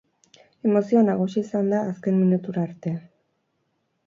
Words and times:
Emozioa 0.69 1.03
nagusi 1.09 1.37
izan 1.43 1.69
da 1.75 1.83
azken 1.91 2.19
minutura 2.23 2.65
arte. 2.71 2.95